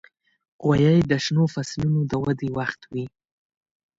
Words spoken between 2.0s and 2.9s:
د ودې وخت